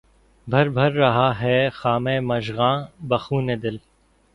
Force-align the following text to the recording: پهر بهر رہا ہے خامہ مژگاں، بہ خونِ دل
پهر 0.47 0.67
بهر 0.75 0.91
رہا 1.01 1.29
ہے 1.41 1.57
خامہ 1.79 2.15
مژگاں، 2.29 2.75
بہ 3.07 3.17
خونِ 3.23 3.47
دل 3.63 3.75